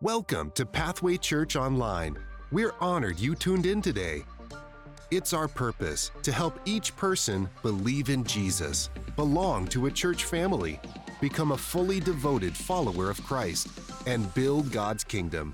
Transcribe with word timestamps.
Welcome 0.00 0.52
to 0.52 0.64
Pathway 0.64 1.16
Church 1.16 1.56
Online. 1.56 2.16
We're 2.52 2.74
honored 2.78 3.18
you 3.18 3.34
tuned 3.34 3.66
in 3.66 3.82
today. 3.82 4.22
It's 5.10 5.32
our 5.32 5.48
purpose 5.48 6.12
to 6.22 6.30
help 6.30 6.60
each 6.64 6.96
person 6.96 7.48
believe 7.64 8.08
in 8.08 8.22
Jesus, 8.22 8.90
belong 9.16 9.66
to 9.68 9.86
a 9.86 9.90
church 9.90 10.22
family, 10.22 10.78
become 11.20 11.50
a 11.50 11.56
fully 11.56 11.98
devoted 11.98 12.56
follower 12.56 13.10
of 13.10 13.20
Christ, 13.24 13.70
and 14.06 14.32
build 14.34 14.70
God's 14.70 15.02
kingdom. 15.02 15.52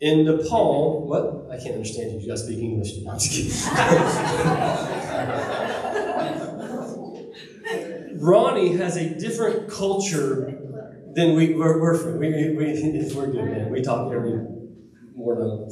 In 0.00 0.24
Nepal, 0.24 1.06
what? 1.08 1.48
I 1.50 1.56
can't 1.62 1.74
understand 1.74 2.12
you. 2.12 2.20
You 2.20 2.28
to 2.28 2.36
speak 2.36 2.58
English. 2.58 2.96
No, 2.98 3.12
I'm 3.12 3.18
just 3.18 3.32
kidding. 3.32 3.52
Ronnie 8.20 8.76
has 8.76 8.96
a 8.96 9.18
different 9.18 9.70
culture 9.70 10.65
then 11.16 11.34
we, 11.34 11.54
we're, 11.54 11.80
we're, 11.80 12.18
we, 12.18 12.28
we, 12.50 12.54
we're 13.16 13.26
good, 13.28 13.44
man. 13.46 13.70
We 13.70 13.80
talk 13.80 14.12
every 14.12 14.38
morning. 15.14 15.70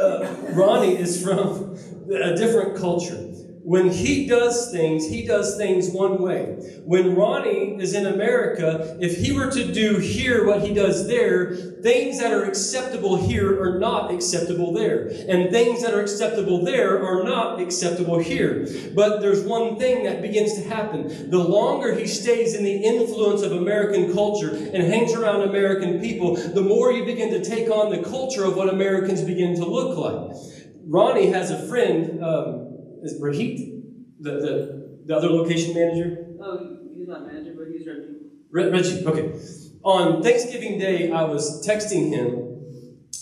Uh, 0.00 0.34
Ronnie 0.50 0.96
is 0.96 1.22
from 1.22 1.76
a 2.12 2.34
different 2.34 2.76
culture. 2.76 3.33
When 3.64 3.88
he 3.88 4.26
does 4.26 4.70
things, 4.70 5.08
he 5.08 5.26
does 5.26 5.56
things 5.56 5.88
one 5.88 6.20
way. 6.20 6.82
When 6.84 7.14
Ronnie 7.14 7.80
is 7.80 7.94
in 7.94 8.04
America, 8.04 8.94
if 9.00 9.16
he 9.16 9.32
were 9.32 9.50
to 9.50 9.72
do 9.72 9.96
here 9.96 10.46
what 10.46 10.60
he 10.60 10.74
does 10.74 11.08
there, 11.08 11.56
things 11.82 12.20
that 12.20 12.30
are 12.30 12.44
acceptable 12.44 13.16
here 13.16 13.58
are 13.62 13.78
not 13.78 14.12
acceptable 14.12 14.74
there. 14.74 15.06
And 15.06 15.50
things 15.50 15.80
that 15.82 15.94
are 15.94 16.02
acceptable 16.02 16.62
there 16.62 17.02
are 17.02 17.24
not 17.24 17.58
acceptable 17.58 18.18
here. 18.18 18.68
But 18.94 19.22
there's 19.22 19.42
one 19.42 19.78
thing 19.78 20.04
that 20.04 20.20
begins 20.20 20.56
to 20.56 20.68
happen. 20.68 21.30
The 21.30 21.38
longer 21.38 21.94
he 21.94 22.06
stays 22.06 22.54
in 22.54 22.64
the 22.64 22.84
influence 22.84 23.40
of 23.40 23.52
American 23.52 24.12
culture 24.12 24.50
and 24.50 24.82
hangs 24.82 25.14
around 25.14 25.40
American 25.40 26.02
people, 26.02 26.36
the 26.36 26.60
more 26.60 26.92
you 26.92 27.06
begin 27.06 27.30
to 27.30 27.42
take 27.42 27.70
on 27.70 27.88
the 27.88 28.02
culture 28.02 28.44
of 28.44 28.56
what 28.56 28.68
Americans 28.68 29.22
begin 29.22 29.54
to 29.56 29.64
look 29.64 29.96
like. 29.96 30.36
Ronnie 30.86 31.28
has 31.28 31.50
a 31.50 31.66
friend. 31.66 32.22
Um, 32.22 32.63
is 33.04 33.20
Rahit, 33.20 33.82
the, 34.18 34.30
the, 34.30 34.98
the 35.06 35.16
other 35.16 35.28
location 35.28 35.74
manager? 35.74 36.26
Oh, 36.40 36.78
he's 36.96 37.06
not 37.06 37.26
manager, 37.26 37.54
but 37.56 37.68
he's 37.68 37.86
Reggie. 37.86 38.16
Re- 38.50 38.70
Reggie, 38.70 39.06
okay. 39.06 39.38
On 39.82 40.22
Thanksgiving 40.22 40.78
Day, 40.78 41.10
I 41.10 41.24
was 41.24 41.66
texting 41.66 42.08
him, 42.08 42.64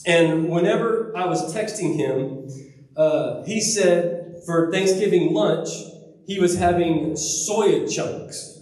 and 0.07 0.49
whenever 0.49 1.13
I 1.17 1.27
was 1.27 1.53
texting 1.55 1.97
him, 1.97 2.49
uh, 2.97 3.43
he 3.45 3.61
said 3.61 4.37
for 4.47 4.71
Thanksgiving 4.71 5.35
lunch, 5.35 5.69
he 6.27 6.39
was 6.39 6.57
having 6.57 7.13
soya 7.13 7.93
chunks. 7.93 8.61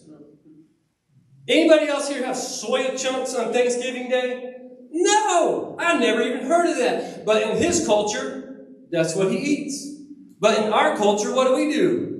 Anybody 1.46 1.88
else 1.88 2.08
here 2.08 2.24
have 2.24 2.36
soya 2.36 2.98
chunks 2.98 3.34
on 3.34 3.52
Thanksgiving 3.52 4.08
Day? 4.08 4.54
No! 4.90 5.76
I 5.78 5.98
never 5.98 6.22
even 6.22 6.46
heard 6.46 6.70
of 6.70 6.76
that. 6.78 7.24
But 7.26 7.42
in 7.42 7.56
his 7.56 7.84
culture, 7.86 8.66
that's 8.90 9.14
what 9.14 9.30
he 9.30 9.38
eats. 9.38 9.99
But 10.40 10.58
in 10.58 10.72
our 10.72 10.96
culture, 10.96 11.34
what 11.34 11.46
do 11.46 11.54
we 11.54 11.70
do? 11.70 12.10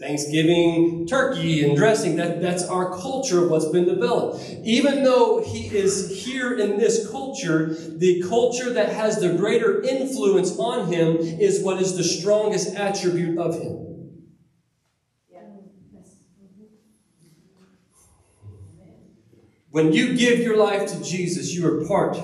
Thanksgiving 0.00 1.06
turkey 1.06 1.62
and 1.62 1.76
dressing, 1.76 2.16
that, 2.16 2.40
that's 2.40 2.66
our 2.66 2.90
culture 2.98 3.44
of 3.44 3.50
what's 3.50 3.68
been 3.68 3.84
developed. 3.84 4.42
Even 4.64 5.04
though 5.04 5.42
he 5.42 5.66
is 5.66 6.24
here 6.24 6.58
in 6.58 6.78
this 6.78 7.08
culture, 7.10 7.74
the 7.74 8.22
culture 8.22 8.72
that 8.72 8.92
has 8.92 9.20
the 9.20 9.34
greater 9.34 9.82
influence 9.82 10.58
on 10.58 10.90
him 10.90 11.18
is 11.18 11.62
what 11.62 11.80
is 11.80 11.96
the 11.96 12.02
strongest 12.02 12.74
attribute 12.74 13.38
of 13.38 13.60
him. 13.60 13.86
When 19.70 19.92
you 19.92 20.16
give 20.16 20.40
your 20.40 20.56
life 20.56 20.90
to 20.92 21.02
Jesus, 21.04 21.54
you 21.54 21.64
are 21.66 21.86
part 21.86 22.16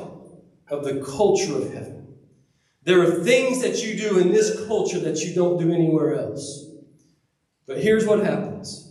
of 0.69 0.83
the 0.83 1.01
culture 1.01 1.57
of 1.57 1.73
heaven. 1.73 2.06
There 2.87 3.03
are 3.03 3.11
things 3.25 3.63
that 3.63 3.83
you 3.83 3.97
do 3.99 4.21
in 4.21 4.31
this 4.31 4.65
culture 4.69 5.01
that 5.01 5.19
you 5.19 5.35
don't 5.35 5.59
do 5.59 5.73
anywhere 5.73 6.15
else. 6.15 6.67
But 7.67 7.83
here's 7.83 8.07
what 8.07 8.25
happens 8.25 8.85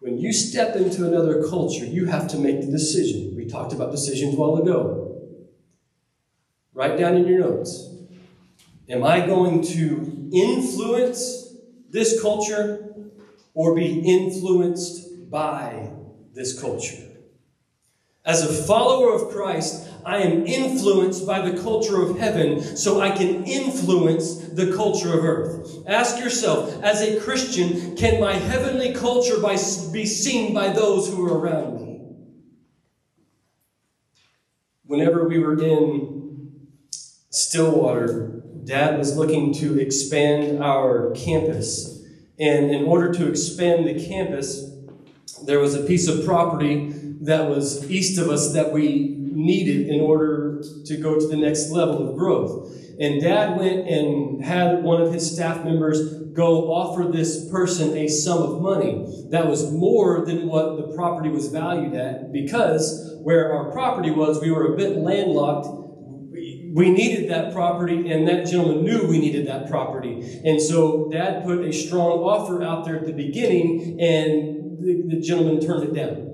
when 0.00 0.16
you 0.18 0.32
step 0.32 0.76
into 0.76 1.06
another 1.06 1.46
culture, 1.46 1.84
you 1.84 2.06
have 2.06 2.26
to 2.28 2.38
make 2.38 2.62
the 2.62 2.70
decision. 2.70 3.36
We 3.36 3.46
talked 3.46 3.74
about 3.74 3.90
decisions 3.90 4.34
a 4.34 4.38
while 4.38 4.56
ago. 4.56 5.28
Write 6.72 6.98
down 6.98 7.16
in 7.16 7.26
your 7.26 7.40
notes 7.40 7.90
Am 8.88 9.04
I 9.04 9.26
going 9.26 9.62
to 9.62 10.30
influence 10.32 11.54
this 11.90 12.20
culture 12.22 12.94
or 13.52 13.74
be 13.74 14.00
influenced 14.00 15.30
by 15.30 15.92
this 16.32 16.58
culture? 16.58 17.11
As 18.24 18.42
a 18.42 18.62
follower 18.64 19.12
of 19.12 19.30
Christ, 19.32 19.88
I 20.06 20.18
am 20.18 20.46
influenced 20.46 21.26
by 21.26 21.48
the 21.48 21.60
culture 21.60 22.00
of 22.02 22.18
heaven 22.18 22.76
so 22.76 23.00
I 23.00 23.10
can 23.10 23.44
influence 23.44 24.36
the 24.48 24.72
culture 24.72 25.12
of 25.12 25.24
earth. 25.24 25.68
Ask 25.88 26.22
yourself, 26.22 26.82
as 26.84 27.00
a 27.00 27.20
Christian, 27.20 27.96
can 27.96 28.20
my 28.20 28.34
heavenly 28.34 28.94
culture 28.94 29.40
be 29.92 30.06
seen 30.06 30.54
by 30.54 30.68
those 30.68 31.08
who 31.08 31.26
are 31.26 31.36
around 31.36 31.74
me? 31.74 32.00
Whenever 34.84 35.26
we 35.26 35.40
were 35.40 35.60
in 35.60 36.52
Stillwater, 37.30 38.42
Dad 38.64 38.98
was 38.98 39.16
looking 39.16 39.52
to 39.54 39.80
expand 39.80 40.62
our 40.62 41.10
campus. 41.12 42.04
And 42.38 42.70
in 42.70 42.84
order 42.84 43.12
to 43.14 43.28
expand 43.28 43.86
the 43.86 44.06
campus, 44.06 44.70
there 45.44 45.58
was 45.58 45.74
a 45.74 45.82
piece 45.84 46.06
of 46.06 46.24
property 46.24 47.01
that 47.22 47.48
was 47.48 47.90
east 47.90 48.18
of 48.18 48.28
us 48.28 48.52
that 48.52 48.72
we 48.72 49.16
needed 49.20 49.88
in 49.88 50.00
order 50.00 50.62
to 50.84 50.96
go 50.96 51.18
to 51.18 51.26
the 51.26 51.36
next 51.36 51.70
level 51.70 52.08
of 52.08 52.16
growth. 52.16 52.70
And 53.00 53.20
dad 53.20 53.58
went 53.58 53.88
and 53.88 54.44
had 54.44 54.82
one 54.82 55.00
of 55.00 55.12
his 55.12 55.32
staff 55.32 55.64
members 55.64 56.22
go 56.34 56.72
offer 56.72 57.10
this 57.10 57.48
person 57.50 57.96
a 57.96 58.08
sum 58.08 58.42
of 58.42 58.62
money 58.62 59.26
that 59.30 59.46
was 59.46 59.70
more 59.70 60.24
than 60.24 60.46
what 60.46 60.76
the 60.76 60.94
property 60.94 61.28
was 61.28 61.48
valued 61.48 61.94
at 61.94 62.32
because 62.32 63.18
where 63.22 63.52
our 63.52 63.70
property 63.70 64.10
was, 64.10 64.40
we 64.40 64.50
were 64.50 64.74
a 64.74 64.76
bit 64.76 64.96
landlocked. 64.96 65.68
We 66.74 66.90
needed 66.90 67.30
that 67.30 67.52
property, 67.52 68.10
and 68.10 68.26
that 68.28 68.46
gentleman 68.46 68.82
knew 68.84 69.06
we 69.06 69.18
needed 69.18 69.46
that 69.46 69.68
property. 69.68 70.40
And 70.44 70.60
so 70.60 71.10
dad 71.10 71.44
put 71.44 71.60
a 71.60 71.72
strong 71.72 72.20
offer 72.20 72.62
out 72.62 72.86
there 72.86 72.96
at 72.96 73.04
the 73.04 73.12
beginning, 73.12 74.00
and 74.00 74.78
the, 74.80 75.16
the 75.16 75.20
gentleman 75.20 75.60
turned 75.60 75.84
it 75.84 75.94
down. 75.94 76.31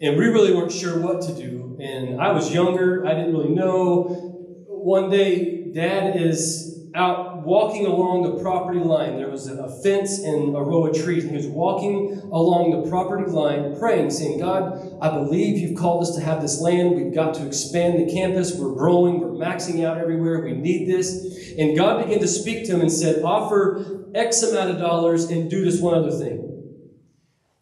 And 0.00 0.16
we 0.18 0.26
really 0.26 0.54
weren't 0.54 0.72
sure 0.72 0.98
what 0.98 1.22
to 1.22 1.34
do. 1.34 1.78
And 1.80 2.20
I 2.20 2.32
was 2.32 2.52
younger, 2.52 3.06
I 3.06 3.14
didn't 3.14 3.32
really 3.32 3.54
know. 3.54 4.34
One 4.68 5.10
day, 5.10 5.72
dad 5.72 6.16
is 6.16 6.76
out 6.94 7.36
walking 7.44 7.86
along 7.86 8.22
the 8.22 8.42
property 8.42 8.80
line. 8.80 9.16
There 9.16 9.28
was 9.28 9.46
a 9.46 9.68
fence 9.82 10.18
and 10.18 10.56
a 10.56 10.60
row 10.60 10.86
of 10.86 10.96
trees, 10.96 11.24
and 11.24 11.30
he 11.30 11.36
was 11.36 11.46
walking 11.46 12.18
along 12.32 12.82
the 12.82 12.90
property 12.90 13.30
line, 13.30 13.78
praying, 13.78 14.10
saying, 14.10 14.40
God, 14.40 14.98
I 15.00 15.10
believe 15.10 15.58
you've 15.58 15.78
called 15.78 16.02
us 16.02 16.14
to 16.16 16.20
have 16.22 16.40
this 16.42 16.60
land. 16.60 16.96
We've 16.96 17.14
got 17.14 17.34
to 17.34 17.46
expand 17.46 17.98
the 17.98 18.12
campus. 18.12 18.54
We're 18.54 18.74
growing, 18.74 19.20
we're 19.20 19.28
maxing 19.28 19.84
out 19.84 19.98
everywhere. 19.98 20.40
We 20.40 20.52
need 20.52 20.88
this. 20.88 21.54
And 21.58 21.76
God 21.76 22.04
began 22.04 22.20
to 22.20 22.28
speak 22.28 22.66
to 22.66 22.74
him 22.74 22.80
and 22.80 22.92
said, 22.92 23.22
Offer 23.22 24.04
X 24.14 24.42
amount 24.42 24.70
of 24.70 24.78
dollars 24.78 25.30
and 25.30 25.50
do 25.50 25.64
this 25.64 25.80
one 25.80 25.94
other 25.94 26.10
thing. 26.10 26.45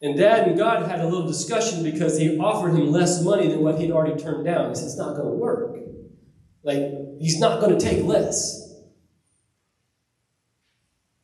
And 0.04 0.18
dad 0.18 0.48
and 0.48 0.58
God 0.58 0.86
had 0.86 1.00
a 1.00 1.04
little 1.06 1.26
discussion 1.26 1.82
because 1.82 2.18
he 2.18 2.36
offered 2.38 2.74
him 2.74 2.92
less 2.92 3.24
money 3.24 3.48
than 3.48 3.60
what 3.60 3.80
he'd 3.80 3.90
already 3.90 4.22
turned 4.22 4.44
down. 4.44 4.68
He 4.68 4.74
said, 4.74 4.84
It's 4.84 4.98
not 4.98 5.16
going 5.16 5.26
to 5.26 5.34
work. 5.34 5.78
Like, 6.62 6.92
he's 7.18 7.40
not 7.40 7.58
going 7.58 7.78
to 7.78 7.82
take 7.82 8.04
less. 8.04 8.70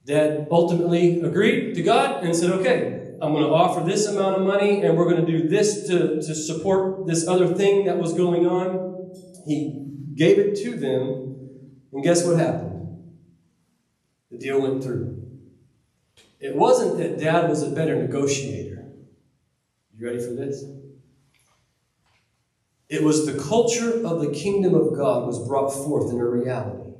Dad 0.06 0.48
ultimately 0.50 1.20
agreed 1.20 1.74
to 1.74 1.82
God 1.82 2.24
and 2.24 2.34
said, 2.34 2.52
Okay, 2.52 3.16
I'm 3.20 3.32
going 3.34 3.44
to 3.44 3.52
offer 3.52 3.84
this 3.84 4.06
amount 4.06 4.36
of 4.36 4.46
money 4.46 4.80
and 4.80 4.96
we're 4.96 5.10
going 5.12 5.26
to 5.26 5.30
do 5.30 5.46
this 5.46 5.86
to, 5.88 6.16
to 6.16 6.34
support 6.34 7.06
this 7.06 7.28
other 7.28 7.48
thing 7.48 7.84
that 7.84 7.98
was 7.98 8.14
going 8.14 8.46
on. 8.46 9.12
He 9.46 9.88
gave 10.14 10.38
it 10.38 10.56
to 10.62 10.70
them, 10.70 11.36
and 11.92 12.02
guess 12.02 12.26
what 12.26 12.38
happened? 12.38 13.10
The 14.30 14.38
deal 14.38 14.58
went 14.62 14.82
through. 14.82 15.19
It 16.40 16.56
wasn't 16.56 16.96
that 16.98 17.20
dad 17.20 17.48
was 17.48 17.62
a 17.62 17.70
better 17.70 17.96
negotiator. 17.96 18.86
You 19.96 20.06
ready 20.06 20.18
for 20.18 20.32
this? 20.32 20.64
It 22.88 23.02
was 23.04 23.26
the 23.26 23.38
culture 23.38 24.04
of 24.04 24.20
the 24.20 24.32
kingdom 24.32 24.74
of 24.74 24.96
God 24.96 25.26
was 25.26 25.46
brought 25.46 25.70
forth 25.70 26.10
in 26.10 26.18
a 26.18 26.26
reality. 26.26 26.90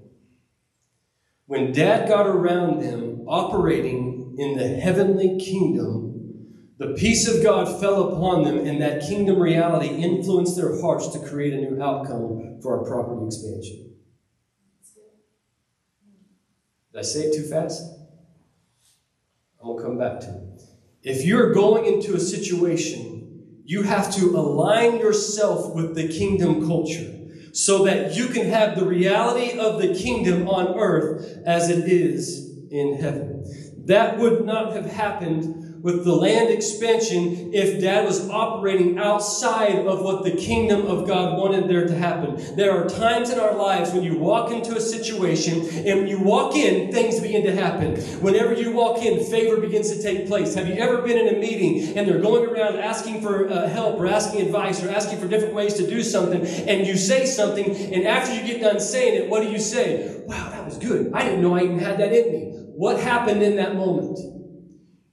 When 1.47 1.73
dad 1.73 2.09
got 2.09 2.27
around 2.27 2.81
them 2.81 3.25
operating 3.27 4.37
in 4.39 4.57
the 4.57 4.69
heavenly 4.69 5.41
kingdom, 5.41 6.11
the 6.79 6.95
peace 6.95 7.27
of 7.27 7.43
God 7.43 7.81
fell 7.81 8.13
upon 8.13 8.45
them, 8.45 8.67
and 8.67 8.81
that 8.81 9.03
kingdom 9.03 9.39
reality 9.39 9.89
influenced 9.89 10.57
their 10.57 10.81
hearts 10.81 11.09
to 11.09 11.19
create 11.19 11.55
a 11.55 11.57
new 11.57 11.83
outcome 11.83 12.61
for 12.63 12.79
our 12.79 12.85
property 12.85 13.27
expansion. 13.27 13.95
Did 16.93 16.99
I 16.99 17.03
say 17.03 17.21
it 17.23 17.35
too 17.35 17.49
fast? 17.49 18.00
I'm 19.61 19.69
going 19.69 19.79
to 19.79 19.85
come 19.85 19.99
back 19.99 20.21
to 20.21 20.29
it. 20.29 20.63
If 21.03 21.25
you're 21.25 21.53
going 21.53 21.87
into 21.87 22.15
a 22.15 22.21
situation, 22.21 23.63
you 23.65 23.83
have 23.83 24.15
to 24.17 24.27
align 24.37 24.99
yourself 24.99 25.75
with 25.75 25.95
the 25.95 26.09
kingdom 26.09 26.67
culture 26.67 27.15
so 27.53 27.85
that 27.85 28.17
you 28.17 28.27
can 28.27 28.49
have 28.49 28.79
the 28.79 28.87
reality 28.87 29.59
of 29.59 29.81
the 29.81 29.95
kingdom 29.95 30.49
on 30.49 30.79
earth 30.79 31.43
as 31.45 31.69
it 31.69 31.91
is 31.91 32.51
in 32.71 32.95
heaven. 32.95 33.45
That 33.87 34.19
would 34.19 34.45
not 34.45 34.73
have 34.73 34.87
happened 34.87 35.70
with 35.83 36.05
the 36.05 36.15
land 36.15 36.51
expansion 36.51 37.53
if 37.55 37.81
dad 37.81 38.05
was 38.05 38.29
operating 38.29 38.99
outside 38.99 39.87
of 39.87 40.03
what 40.03 40.25
the 40.25 40.33
kingdom 40.33 40.87
of 40.87 41.07
God 41.07 41.39
wanted 41.39 41.69
there 41.69 41.87
to 41.87 41.95
happen. 41.95 42.37
There 42.57 42.73
are 42.73 42.89
times 42.89 43.31
in 43.31 43.41
our 43.41 43.55
lives 43.55 43.93
when 43.93 44.03
you 44.03 44.19
walk 44.19 44.51
into 44.51 44.77
a 44.77 44.81
situation 44.81 45.61
and 45.87 46.01
when 46.01 46.09
you 46.09 46.21
walk 46.21 46.55
in, 46.55 46.93
things 46.93 47.21
begin 47.21 47.45
to 47.45 47.55
happen. 47.55 47.97
Whenever 48.21 48.53
you 48.53 48.73
walk 48.73 49.03
in, 49.03 49.25
favor 49.25 49.59
begins 49.59 49.91
to 49.97 50.03
take 50.03 50.27
place. 50.27 50.55
Have 50.55 50.69
you 50.69 50.75
ever 50.75 51.01
been 51.03 51.17
in 51.17 51.35
a 51.35 51.39
meeting 51.39 51.97
and 51.97 52.07
they're 52.07 52.21
going 52.21 52.49
around 52.49 52.77
asking 52.77 53.23
for 53.23 53.49
uh, 53.49 53.69
help 53.69 53.99
or 53.99 54.07
asking 54.07 54.43
advice 54.43 54.83
or 54.83 54.91
asking 54.91 55.19
for 55.19 55.29
different 55.29 55.55
ways 55.55 55.75
to 55.75 55.87
do 55.87 56.03
something 56.03 56.45
and 56.45 56.87
you 56.87 56.97
say 56.97 57.25
something 57.25 57.75
and 57.93 58.07
after 58.07 58.35
you 58.35 58.47
get 58.47 58.61
done 58.61 58.81
saying 58.81 59.23
it, 59.23 59.31
what 59.31 59.43
do 59.43 59.51
you 59.51 59.59
say? 59.59 60.23
Wow, 60.27 60.51
that 60.51 60.65
was 60.65 60.77
good. 60.77 61.13
I 61.15 61.25
didn't 61.25 61.41
know 61.41 61.55
I 61.55 61.63
even 61.63 61.79
had 61.79 61.99
that 61.99 62.13
in 62.13 62.33
me. 62.33 62.51
What 62.75 63.01
happened 63.01 63.43
in 63.43 63.57
that 63.57 63.75
moment? 63.75 64.40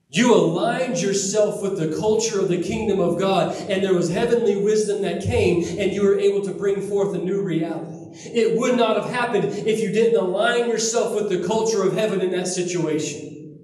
You 0.10 0.34
aligned 0.34 1.02
yourself 1.02 1.62
with 1.62 1.78
the 1.78 1.98
culture 2.00 2.40
of 2.40 2.48
the 2.48 2.62
kingdom 2.62 3.00
of 3.00 3.20
God, 3.20 3.54
and 3.70 3.84
there 3.84 3.94
was 3.94 4.10
heavenly 4.10 4.56
wisdom 4.56 5.02
that 5.02 5.22
came, 5.22 5.64
and 5.78 5.92
you 5.92 6.04
were 6.04 6.18
able 6.18 6.42
to 6.44 6.54
bring 6.54 6.82
forth 6.82 7.14
a 7.14 7.18
new 7.18 7.42
reality. 7.42 8.18
It 8.34 8.58
would 8.58 8.78
not 8.78 8.96
have 8.96 9.12
happened 9.12 9.46
if 9.46 9.82
you 9.82 9.92
didn't 9.92 10.18
align 10.18 10.70
yourself 10.70 11.14
with 11.14 11.30
the 11.30 11.46
culture 11.46 11.84
of 11.84 11.94
heaven 11.94 12.22
in 12.22 12.32
that 12.32 12.48
situation. 12.48 13.60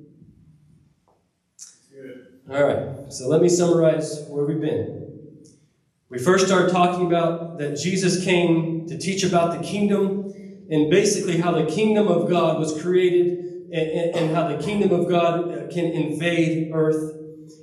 All 2.51 2.63
right, 2.63 3.11
so 3.11 3.29
let 3.29 3.41
me 3.41 3.47
summarize 3.47 4.25
where 4.27 4.43
we've 4.45 4.59
been. 4.59 5.07
We 6.09 6.19
first 6.19 6.45
started 6.45 6.71
talking 6.71 7.07
about 7.07 7.57
that 7.59 7.77
Jesus 7.77 8.23
came 8.23 8.85
to 8.87 8.97
teach 8.97 9.23
about 9.23 9.57
the 9.57 9.65
kingdom 9.65 10.33
and 10.69 10.91
basically 10.91 11.37
how 11.37 11.53
the 11.53 11.65
kingdom 11.65 12.09
of 12.09 12.29
God 12.29 12.59
was 12.59 12.79
created 12.81 13.52
and, 13.73 14.15
and, 14.15 14.35
how 14.35 14.47
the 14.47 14.63
kingdom 14.63 14.91
of 14.91 15.09
God 15.09 15.51
uh, 15.51 15.67
can 15.67 15.85
invade 15.85 16.71
earth. 16.73 17.17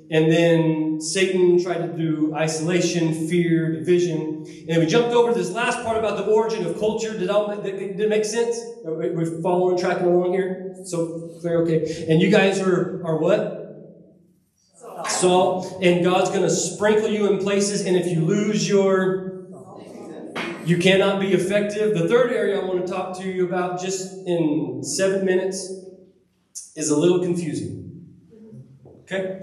And 0.09 0.29
then 0.29 0.99
Satan 0.99 1.63
tried 1.63 1.77
to 1.77 1.97
do 1.97 2.35
isolation, 2.35 3.29
fear, 3.29 3.71
division. 3.71 4.45
And 4.67 4.81
we 4.81 4.87
jumped 4.87 5.11
over 5.11 5.33
this 5.33 5.51
last 5.51 5.81
part 5.83 5.97
about 5.97 6.17
the 6.17 6.25
origin 6.25 6.65
of 6.65 6.77
culture. 6.77 7.17
Did, 7.17 7.29
all, 7.29 7.55
did, 7.55 7.77
did 7.77 7.99
it 7.99 8.09
make 8.09 8.25
sense? 8.25 8.59
We're 8.83 9.41
following, 9.41 9.77
tracking 9.77 10.07
along 10.07 10.33
here? 10.33 10.75
So 10.83 11.37
clear? 11.39 11.61
Okay. 11.61 12.05
And 12.09 12.21
you 12.21 12.29
guys 12.29 12.59
are, 12.59 13.01
are 13.05 13.17
what? 13.17 13.59
Salt. 15.07 15.81
And 15.81 16.03
God's 16.03 16.29
going 16.29 16.41
to 16.41 16.49
sprinkle 16.49 17.07
you 17.07 17.31
in 17.31 17.39
places. 17.39 17.85
And 17.85 17.95
if 17.95 18.07
you 18.07 18.25
lose 18.25 18.67
your 18.67 19.31
you 20.65 20.77
cannot 20.77 21.19
be 21.19 21.33
effective. 21.33 21.97
The 21.97 22.07
third 22.07 22.31
area 22.31 22.61
I 22.61 22.63
want 22.63 22.85
to 22.85 22.91
talk 22.91 23.17
to 23.17 23.27
you 23.27 23.47
about 23.47 23.81
just 23.81 24.13
in 24.27 24.83
seven 24.83 25.25
minutes 25.25 25.81
is 26.75 26.89
a 26.89 26.97
little 26.97 27.19
confusing. 27.19 28.05
Okay? 29.03 29.41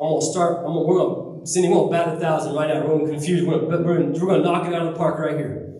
I'm 0.00 0.20
to 0.20 0.26
start, 0.26 0.58
I'm 0.58 0.74
gonna, 0.74 0.82
we're 0.82 0.98
to, 1.40 1.46
Cindy, 1.46 1.68
we're 1.68 1.84
to 1.84 1.90
bat 1.90 2.16
a 2.16 2.20
thousand 2.20 2.54
right 2.54 2.68
now. 2.68 2.86
We're 2.86 3.06
to 3.06 3.12
confuse, 3.12 3.46
we're 3.46 3.60
to, 3.60 3.66
we're 3.66 3.98
to, 3.98 4.24
we're 4.24 4.36
to 4.36 4.42
knock 4.42 4.66
it 4.66 4.74
out 4.74 4.86
of 4.86 4.92
the 4.92 4.98
park 4.98 5.18
right 5.18 5.36
here. 5.36 5.78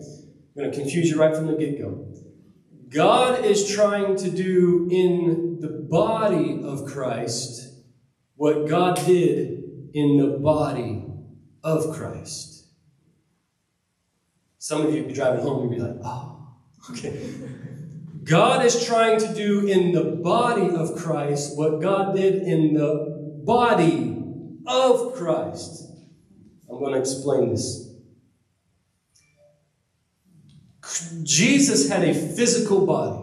We're 0.55 0.71
to 0.71 0.77
confuse 0.77 1.09
you 1.09 1.19
right 1.19 1.35
from 1.35 1.47
the 1.47 1.53
get 1.53 1.79
go. 1.79 2.07
God 2.89 3.43
is 3.43 3.69
trying 3.69 4.15
to 4.17 4.29
do 4.29 4.87
in 4.89 5.59
the 5.59 5.67
body 5.67 6.61
of 6.63 6.85
Christ 6.85 7.73
what 8.35 8.67
God 8.67 8.95
did 9.05 9.63
in 9.93 10.17
the 10.17 10.37
body 10.37 11.05
of 11.63 11.95
Christ. 11.95 12.67
Some 14.59 14.85
of 14.85 14.93
you 14.93 15.03
be 15.03 15.13
driving 15.13 15.41
home, 15.41 15.63
you'd 15.63 15.77
be 15.77 15.81
like, 15.81 15.97
oh, 16.03 16.55
okay. 16.91 17.19
God 18.25 18.65
is 18.65 18.83
trying 18.85 19.19
to 19.19 19.33
do 19.33 19.67
in 19.67 19.91
the 19.91 20.03
body 20.03 20.75
of 20.75 20.95
Christ 20.95 21.55
what 21.55 21.79
God 21.79 22.15
did 22.15 22.41
in 22.41 22.73
the 22.73 23.41
body 23.45 24.17
of 24.65 25.13
Christ. 25.13 25.83
I'm 26.69 26.79
going 26.79 26.93
to 26.93 26.99
explain 26.99 27.51
this. 27.51 27.93
Jesus 31.23 31.87
had 31.87 32.03
a 32.03 32.13
physical 32.13 32.85
body. 32.85 33.21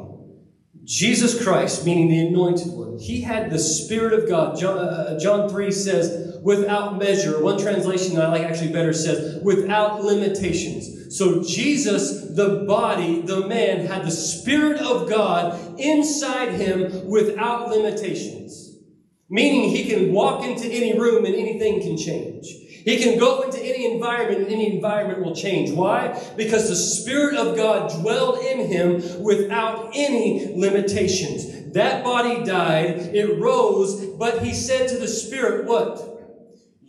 Jesus 0.85 1.43
Christ, 1.43 1.85
meaning 1.85 2.09
the 2.09 2.29
anointed 2.29 2.73
one, 2.73 2.82
he 3.03 3.21
had 3.21 3.51
the 3.51 3.59
Spirit 3.59 4.13
of 4.13 4.29
God. 4.29 4.57
John, 4.57 4.79
uh, 4.79 5.19
John 5.19 5.49
3 5.49 5.73
says, 5.73 6.39
without 6.41 6.99
measure. 6.99 7.43
One 7.43 7.59
translation 7.59 8.15
that 8.15 8.27
I 8.27 8.29
like 8.29 8.43
actually 8.43 8.73
better 8.73 8.93
says, 8.93 9.43
without 9.43 10.05
limitations. 10.05 11.17
So 11.19 11.43
Jesus, 11.43 12.35
the 12.37 12.65
body, 12.67 13.23
the 13.23 13.47
man, 13.49 13.87
had 13.87 14.05
the 14.05 14.11
Spirit 14.13 14.81
of 14.81 15.11
God 15.11 15.81
inside 15.81 16.55
him 16.55 17.09
without 17.09 17.71
limitations. 17.71 18.77
Meaning 19.29 19.71
he 19.71 19.89
can 19.91 20.13
walk 20.13 20.45
into 20.45 20.69
any 20.69 20.97
room 20.97 21.25
and 21.25 21.35
anything 21.35 21.81
can 21.81 21.97
change. 21.97 22.47
He 22.85 22.99
can 22.99 23.19
go 23.19 23.43
into 23.43 23.59
any 23.59 23.93
environment 23.95 24.43
and 24.43 24.53
any 24.53 24.77
environment 24.77 25.25
will 25.25 25.35
change. 25.35 25.73
Why? 25.73 26.21
Because 26.37 26.69
the 26.69 26.77
Spirit 26.77 27.35
of 27.35 27.57
God 27.57 28.01
dwelled 28.01 28.39
in 28.39 28.67
him 28.67 29.23
without 29.23 29.91
any 29.95 30.53
limitations. 30.57 31.62
That 31.73 32.05
body 32.05 32.45
died, 32.45 33.15
it 33.15 33.41
rose, 33.41 34.07
but 34.19 34.43
he 34.43 34.55
said 34.55 34.89
to 34.89 34.99
the 34.99 35.09
Spirit, 35.09 35.67
What? 35.67 36.13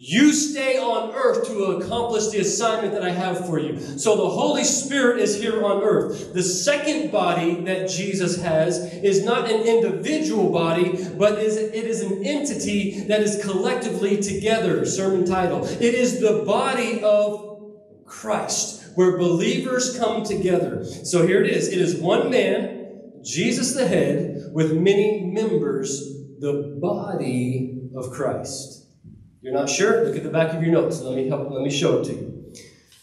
You 0.06 0.34
stay 0.34 0.78
on 0.78 1.12
earth 1.16 1.48
to 1.48 1.64
accomplish 1.78 2.28
the 2.28 2.40
assignment 2.40 2.94
that 2.94 3.04
I 3.04 3.12
have 3.12 3.46
for 3.46 3.58
you. 3.58 3.80
So 3.80 4.18
the 4.18 4.30
Holy 4.30 4.66
Spirit 4.66 5.18
is 5.20 5.40
here 5.40 5.64
on 5.64 5.82
earth. 5.82 6.34
The 6.34 6.44
second 6.44 7.10
body 7.10 7.62
that 7.64 7.90
Jesus 7.90 8.42
has 8.42 8.80
is 8.96 9.24
not 9.24 9.50
an 9.50 9.62
individual 9.62 10.52
body, 10.52 11.08
but 11.18 11.40
is, 11.40 11.56
it 11.56 11.86
is 11.86 12.02
an 12.02 12.22
entity 12.26 13.06
that 13.08 13.22
is 13.22 13.42
collectively 13.46 14.22
together. 14.22 14.86
Sermon 14.86 15.24
title. 15.26 15.66
It 15.66 15.94
is 15.94 16.20
the 16.20 16.44
body 16.46 17.02
of 17.02 17.72
Christ, 18.06 18.84
where 18.96 19.18
believers 19.18 19.98
come 19.98 20.26
together. 20.26 20.84
So 20.84 21.26
here 21.26 21.42
it 21.42 21.50
is. 21.50 21.70
It 21.70 21.80
is 21.80 21.96
one 21.96 22.30
man, 22.30 23.22
Jesus 23.24 23.74
the 23.74 23.88
head, 23.88 24.33
with 24.54 24.72
many 24.78 25.24
members, 25.26 26.14
the 26.40 26.78
body 26.80 27.90
of 27.96 28.12
Christ. 28.12 28.86
You're 29.42 29.54
not 29.54 29.68
sure? 29.68 30.06
Look 30.06 30.16
at 30.16 30.24
the 30.24 30.30
back 30.30 30.54
of 30.54 30.62
your 30.62 30.72
notes. 30.72 31.02
Let 31.02 31.16
me 31.16 31.28
help. 31.28 31.50
Let 31.50 31.64
me 31.64 31.72
show 31.72 32.00
it 32.00 32.06
to 32.06 32.14
you. 32.14 32.54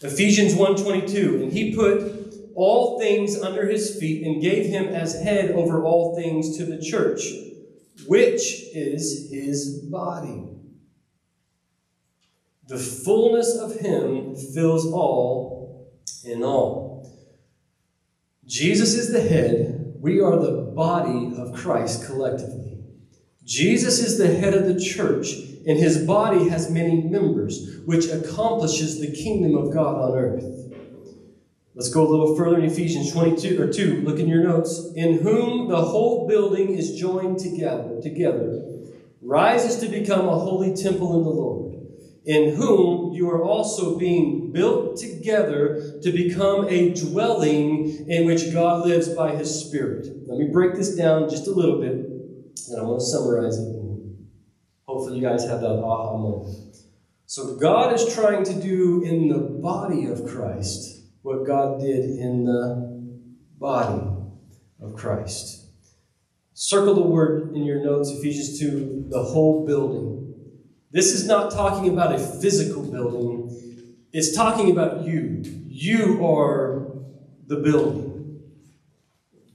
Ephesians 0.01 0.55
1:22, 0.55 1.43
and 1.43 1.51
he 1.51 1.75
put 1.75 2.53
all 2.55 2.99
things 2.99 3.37
under 3.37 3.69
his 3.69 3.99
feet 3.99 4.25
and 4.25 4.41
gave 4.41 4.65
him 4.65 4.85
as 4.85 5.21
head 5.21 5.51
over 5.51 5.83
all 5.83 6.15
things 6.15 6.57
to 6.57 6.65
the 6.65 6.81
church, 6.81 7.21
which 8.07 8.63
is 8.73 9.29
his 9.29 9.79
body. 9.79 10.43
The 12.67 12.77
fullness 12.77 13.57
of 13.57 13.81
him 13.81 14.35
fills 14.35 14.85
all 14.85 15.91
in 16.23 16.43
all. 16.43 17.11
Jesus 18.45 18.93
is 18.93 19.11
the 19.11 19.21
head. 19.21 19.95
We 19.99 20.19
are 20.19 20.39
the 20.39 20.60
body 20.75 21.33
of 21.37 21.53
Christ 21.53 22.05
collectively. 22.05 22.77
Jesus 23.43 23.99
is 23.99 24.17
the 24.17 24.33
head 24.33 24.53
of 24.53 24.65
the 24.65 24.79
church, 24.79 25.33
and 25.67 25.77
his 25.77 26.05
body 26.05 26.49
has 26.49 26.69
many 26.69 27.01
members, 27.01 27.79
which 27.85 28.07
accomplishes 28.07 28.99
the 28.99 29.11
kingdom 29.11 29.55
of 29.55 29.73
God 29.73 29.95
on 29.95 30.17
earth. 30.17 30.61
Let's 31.73 31.89
go 31.89 32.05
a 32.05 32.09
little 32.09 32.35
further 32.35 32.59
in 32.59 32.65
Ephesians 32.65 33.11
22 33.13 33.61
or 33.61 33.71
2. 33.71 34.01
Look 34.01 34.19
in 34.19 34.27
your 34.27 34.43
notes. 34.43 34.91
In 34.95 35.19
whom 35.19 35.69
the 35.69 35.81
whole 35.81 36.27
building 36.27 36.77
is 36.77 36.99
joined 36.99 37.39
together, 37.39 37.99
together, 38.01 38.61
rises 39.21 39.79
to 39.79 39.87
become 39.87 40.27
a 40.27 40.37
holy 40.37 40.75
temple 40.75 41.17
in 41.17 41.23
the 41.23 41.29
Lord, 41.29 41.75
in 42.25 42.55
whom 42.55 43.13
you 43.13 43.29
are 43.29 43.43
also 43.43 43.97
being 43.97 44.40
built 44.51 44.97
together 44.97 45.99
to 46.01 46.11
become 46.11 46.67
a 46.67 46.93
dwelling 46.93 48.05
in 48.07 48.25
which 48.25 48.53
God 48.53 48.85
lives 48.85 49.09
by 49.09 49.35
his 49.35 49.65
Spirit. 49.65 50.07
Let 50.27 50.37
me 50.39 50.49
break 50.51 50.75
this 50.75 50.95
down 50.95 51.29
just 51.29 51.47
a 51.47 51.51
little 51.51 51.79
bit, 51.79 51.93
and 51.93 52.79
I 52.79 52.83
want 52.83 52.99
to 52.99 53.05
summarize 53.05 53.57
it. 53.57 53.81
Hopefully, 54.85 55.19
you 55.19 55.21
guys 55.21 55.45
have 55.45 55.61
that 55.61 55.79
aha 55.83 56.17
moment. 56.17 56.75
So, 57.25 57.55
God 57.55 57.93
is 57.93 58.13
trying 58.13 58.43
to 58.43 58.53
do 58.53 59.03
in 59.03 59.29
the 59.29 59.39
body 59.39 60.05
of 60.05 60.25
Christ 60.25 61.01
what 61.21 61.45
God 61.45 61.79
did 61.79 62.03
in 62.03 62.45
the 62.45 62.91
body 63.57 64.01
of 64.81 64.95
Christ. 64.95 65.67
Circle 66.53 66.95
the 66.95 67.01
word 67.01 67.55
in 67.55 67.63
your 67.63 67.83
notes, 67.83 68.11
Ephesians 68.11 68.59
2, 68.59 69.05
the 69.09 69.23
whole 69.23 69.65
building. 69.65 70.33
This 70.91 71.13
is 71.13 71.25
not 71.25 71.51
talking 71.51 71.93
about 71.93 72.13
a 72.13 72.19
physical 72.19 72.83
building, 72.83 73.70
it's 74.13 74.35
talking 74.35 74.71
about 74.71 75.05
you. 75.05 75.41
You 75.67 76.25
are 76.25 76.91
the 77.47 77.57
building. 77.57 78.41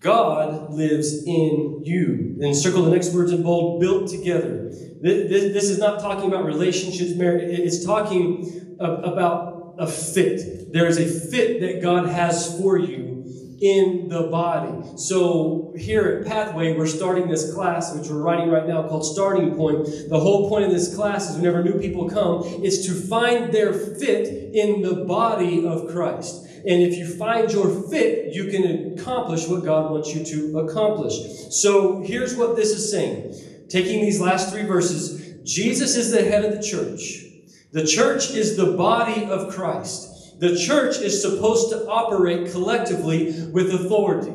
God 0.01 0.73
lives 0.73 1.25
in 1.25 1.83
you. 1.85 2.39
And 2.41 2.57
circle 2.57 2.83
the 2.83 2.91
next 2.91 3.13
words 3.13 3.33
in 3.33 3.43
bold 3.43 3.81
built 3.81 4.09
together. 4.09 4.71
This 5.01 5.65
is 5.65 5.79
not 5.79 6.01
talking 6.01 6.29
about 6.29 6.45
relationships, 6.45 7.13
marriage. 7.13 7.59
it's 7.59 7.85
talking 7.85 8.77
about 8.79 9.75
a 9.79 9.87
fit 9.87 10.57
there 10.77 10.87
is 10.87 10.99
a 10.99 11.07
fit 11.07 11.61
that 11.61 11.81
God 11.81 12.07
has 12.09 12.59
for 12.61 12.77
you 12.77 13.16
in 13.61 14.09
the 14.09 14.25
body. 14.25 14.87
So 14.97 15.73
here 15.79 16.03
at 16.09 16.27
Pathway, 16.27 16.77
we're 16.77 16.87
starting 16.87 17.29
this 17.29 17.55
class, 17.55 17.95
which 17.95 18.09
we're 18.09 18.23
writing 18.23 18.51
right 18.51 18.67
now, 18.67 18.87
called 18.87 19.05
Starting 19.05 19.55
Point. 19.55 19.87
The 20.09 20.21
whole 20.21 20.49
point 20.49 20.65
of 20.65 20.71
this 20.71 20.95
class 20.95 21.31
is 21.31 21.37
whenever 21.37 21.63
new 21.63 21.79
people 21.81 22.09
come, 22.09 22.43
is 22.63 22.87
to 22.87 22.93
find 22.93 23.53
their 23.53 23.73
fit 23.73 24.55
in 24.55 24.83
the 24.83 25.05
body 25.05 25.67
of 25.67 25.89
Christ. 25.89 26.45
And 26.67 26.83
if 26.83 26.97
you 26.97 27.07
find 27.07 27.51
your 27.53 27.71
fit, 27.89 28.35
you 28.35 28.51
can 28.51 28.93
accomplish 28.93 29.47
what 29.47 29.65
God 29.65 29.91
wants 29.91 30.15
you 30.15 30.25
to 30.25 30.59
accomplish. 30.59 31.15
So 31.51 32.01
here's 32.01 32.35
what 32.37 32.57
this 32.57 32.71
is 32.71 32.91
saying. 32.91 33.35
Taking 33.69 34.01
these 34.01 34.21
last 34.21 34.53
three 34.53 34.65
verses, 34.65 35.41
Jesus 35.45 35.97
is 35.97 36.11
the 36.11 36.23
head 36.23 36.45
of 36.45 36.53
the 36.53 36.63
church. 36.63 37.23
The 37.73 37.87
church 37.87 38.31
is 38.31 38.57
the 38.57 38.73
body 38.73 39.25
of 39.27 39.55
Christ. 39.55 40.16
The 40.39 40.57
church 40.57 40.99
is 40.99 41.23
supposed 41.23 41.71
to 41.71 41.87
operate 41.89 42.53
collectively 42.53 43.49
with 43.53 43.73
authority. 43.73 44.33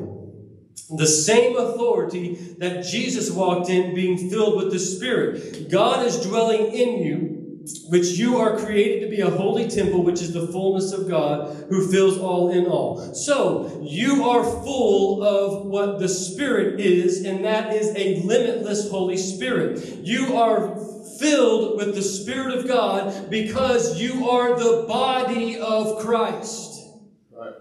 The 0.98 1.08
same 1.08 1.56
authority 1.56 2.56
that 2.58 2.86
Jesus 2.86 3.30
walked 3.32 3.70
in, 3.70 3.96
being 3.96 4.30
filled 4.30 4.58
with 4.58 4.72
the 4.72 4.80
Spirit. 4.80 5.70
God 5.70 6.06
is 6.06 6.26
dwelling 6.26 6.72
in 6.74 7.04
you, 7.04 7.60
which 7.88 8.08
you 8.18 8.38
are 8.38 8.58
created 8.58 9.06
to 9.06 9.16
be 9.16 9.22
a 9.22 9.30
holy 9.30 9.70
temple, 9.70 10.04
which 10.04 10.22
is 10.22 10.34
the 10.34 10.48
fullness 10.48 10.92
of 10.92 11.08
God, 11.08 11.68
who 11.70 11.90
fills 11.90 12.18
all 12.18 12.50
in 12.50 12.66
all. 12.66 13.14
So, 13.14 13.86
you 13.88 14.24
are 14.30 14.44
full 14.44 15.24
of 15.24 15.66
what 15.68 16.00
the 16.00 16.10
Spirit 16.10 16.80
is, 16.80 17.24
and 17.24 17.46
that 17.46 17.74
is 17.74 17.96
a 17.96 18.22
limitless 18.24 18.90
Holy 18.90 19.18
Spirit. 19.18 20.00
You 20.04 20.36
are 20.36 20.76
filled 21.22 21.78
with 21.78 21.94
the 21.94 22.02
Spirit 22.02 22.58
of 22.58 22.68
God 22.68 23.30
because 23.30 24.02
you 24.02 24.30
are 24.30 24.58
the 24.58 24.86
body 24.88 25.60
of 25.60 26.00
Christ. 26.00 26.90
Right. 27.32 27.54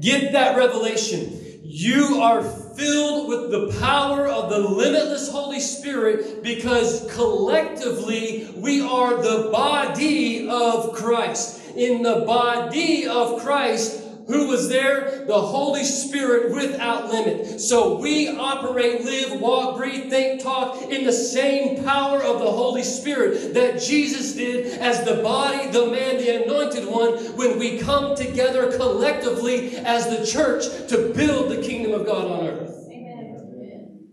Get 0.00 0.32
that 0.32 0.56
revelation. 0.56 1.38
You 1.64 2.20
are 2.20 2.42
filled 2.42 3.28
with 3.28 3.50
the 3.50 3.78
power 3.80 4.28
of 4.28 4.50
the 4.50 4.58
limitless 4.58 5.30
Holy 5.30 5.60
Spirit 5.60 6.42
because 6.42 7.10
collectively 7.14 8.52
we 8.56 8.82
are 8.82 9.22
the 9.22 9.48
body 9.50 10.48
of 10.48 10.92
Christ. 10.92 11.60
In 11.74 12.02
the 12.02 12.24
body 12.26 13.06
of 13.06 13.40
Christ, 13.40 14.01
who 14.26 14.46
was 14.48 14.68
there? 14.68 15.24
The 15.26 15.40
Holy 15.40 15.84
Spirit 15.84 16.52
without 16.52 17.10
limit. 17.10 17.60
So 17.60 17.98
we 17.98 18.28
operate, 18.28 19.04
live, 19.04 19.40
walk, 19.40 19.76
breathe, 19.76 20.10
think, 20.10 20.42
talk 20.42 20.82
in 20.82 21.04
the 21.04 21.12
same 21.12 21.84
power 21.84 22.22
of 22.22 22.38
the 22.38 22.50
Holy 22.50 22.82
Spirit 22.82 23.54
that 23.54 23.80
Jesus 23.80 24.34
did 24.34 24.78
as 24.78 25.04
the 25.04 25.22
body, 25.22 25.68
the 25.70 25.86
man, 25.86 26.18
the 26.18 26.44
anointed 26.44 26.86
one, 26.86 27.14
when 27.36 27.58
we 27.58 27.78
come 27.78 28.14
together 28.14 28.76
collectively 28.76 29.76
as 29.76 30.08
the 30.08 30.24
church 30.24 30.64
to 30.88 31.12
build 31.14 31.50
the 31.50 31.62
kingdom 31.62 31.92
of 31.92 32.06
God 32.06 32.26
on 32.30 32.46
earth. 32.46 32.88
Amen. 32.90 34.08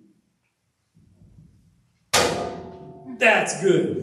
That's 3.19 3.61
good. 3.61 3.97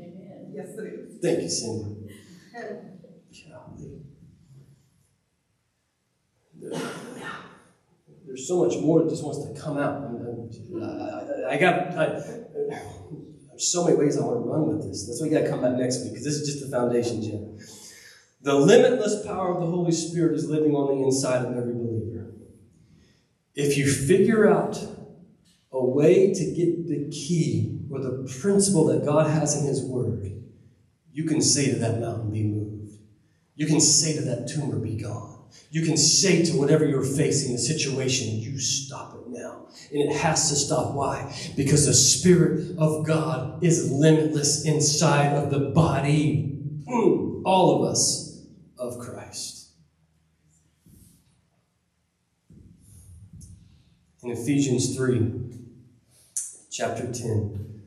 Amen. 0.00 0.52
Yes, 0.54 0.68
it 0.78 0.84
is. 0.84 1.18
Thank 1.20 1.42
you, 1.42 1.48
Cindy. 1.48 2.91
There's 8.26 8.48
so 8.48 8.64
much 8.64 8.78
more 8.78 9.02
that 9.02 9.10
just 9.10 9.24
wants 9.24 9.46
to 9.46 9.60
come 9.60 9.78
out. 9.78 10.02
Uh, 10.02 11.46
I, 11.48 11.54
I 11.54 11.56
got 11.58 11.98
I, 11.98 12.06
there's 13.48 13.70
so 13.70 13.84
many 13.84 13.96
ways 13.96 14.18
I 14.18 14.24
want 14.24 14.44
to 14.44 14.50
run 14.50 14.66
with 14.66 14.88
this. 14.88 15.06
That's 15.06 15.20
why 15.20 15.28
you 15.28 15.32
got 15.32 15.42
to 15.42 15.50
come 15.50 15.60
back 15.60 15.74
next 15.74 16.02
week 16.02 16.12
because 16.12 16.24
this 16.24 16.34
is 16.34 16.48
just 16.48 16.64
the 16.64 16.74
foundation, 16.74 17.22
Jim. 17.22 17.58
The 18.40 18.54
limitless 18.54 19.24
power 19.24 19.54
of 19.54 19.60
the 19.60 19.66
Holy 19.66 19.92
Spirit 19.92 20.34
is 20.34 20.48
living 20.48 20.74
on 20.74 20.96
the 20.96 21.04
inside 21.04 21.44
of 21.44 21.56
every 21.56 21.74
believer. 21.74 22.34
If 23.54 23.76
you 23.76 23.90
figure 23.90 24.50
out 24.50 24.82
a 25.70 25.84
way 25.84 26.32
to 26.32 26.44
get 26.52 26.88
the 26.88 27.10
key 27.10 27.80
or 27.90 28.00
the 28.00 28.28
principle 28.40 28.86
that 28.86 29.04
God 29.04 29.30
has 29.30 29.60
in 29.60 29.66
His 29.66 29.84
Word, 29.84 30.42
you 31.12 31.24
can 31.24 31.40
say 31.42 31.70
to 31.70 31.76
that 31.78 32.00
mountain, 32.00 32.32
be 32.32 32.42
moved. 32.42 32.98
You 33.54 33.66
can 33.66 33.80
say 33.80 34.14
to 34.14 34.22
that 34.22 34.48
tumor, 34.48 34.78
be 34.78 34.96
gone. 34.96 35.31
You 35.70 35.84
can 35.84 35.96
say 35.96 36.44
to 36.44 36.52
whatever 36.56 36.86
you're 36.86 37.04
facing, 37.04 37.52
the 37.52 37.58
situation, 37.58 38.38
you 38.38 38.58
stop 38.58 39.14
it 39.14 39.28
now. 39.28 39.66
And 39.90 40.10
it 40.10 40.16
has 40.16 40.50
to 40.50 40.56
stop. 40.56 40.94
Why? 40.94 41.34
Because 41.56 41.86
the 41.86 41.94
Spirit 41.94 42.76
of 42.78 43.06
God 43.06 43.62
is 43.64 43.90
limitless 43.90 44.66
inside 44.66 45.34
of 45.34 45.50
the 45.50 45.70
body, 45.70 46.58
mm, 46.86 47.42
all 47.44 47.82
of 47.82 47.90
us, 47.90 48.44
of 48.78 48.98
Christ. 48.98 49.70
In 54.22 54.30
Ephesians 54.30 54.96
3, 54.96 55.32
chapter 56.70 57.10
10, 57.10 57.82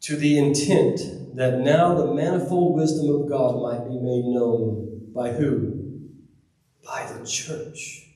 to 0.00 0.16
the 0.16 0.38
intent 0.38 1.36
that 1.36 1.60
now 1.60 1.94
the 1.94 2.12
manifold 2.12 2.76
wisdom 2.76 3.14
of 3.14 3.28
God 3.28 3.62
might 3.62 3.88
be 3.88 3.94
made 3.94 4.24
known 4.24 5.12
by 5.14 5.32
who? 5.32 5.77
Church. 7.28 8.08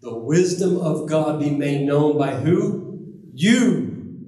The 0.00 0.16
wisdom 0.16 0.78
of 0.78 1.08
God 1.08 1.40
be 1.40 1.50
made 1.50 1.86
known 1.86 2.18
by 2.18 2.34
who? 2.34 3.12
You. 3.32 4.26